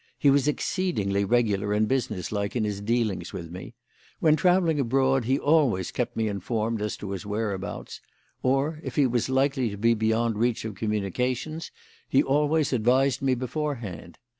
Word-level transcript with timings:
He 0.17 0.31
was 0.31 0.47
exceedingly 0.47 1.23
regular 1.25 1.73
and 1.73 1.87
business 1.87 2.31
like 2.31 2.55
in 2.55 2.63
his 2.63 2.81
dealings 2.81 3.33
with 3.33 3.51
me. 3.51 3.75
When 4.19 4.35
travelling 4.35 4.79
abroad 4.79 5.25
he 5.25 5.37
always 5.37 5.91
kept 5.91 6.17
me 6.17 6.27
informed 6.27 6.81
as 6.81 6.97
to 6.97 7.11
his 7.11 7.23
whereabouts, 7.23 8.01
or, 8.41 8.79
if 8.83 8.95
he 8.95 9.05
was 9.05 9.29
likely 9.29 9.69
to 9.69 9.77
be 9.77 9.93
beyond 9.93 10.39
reach 10.39 10.65
of 10.65 10.73
communications, 10.73 11.69
he 12.09 12.23
always 12.23 12.73
advised 12.73 13.21
me 13.21 13.35
beforehand. 13.35 14.17